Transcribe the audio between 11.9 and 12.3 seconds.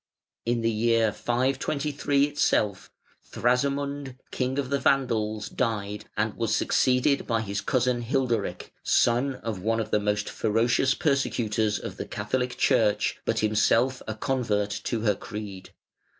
the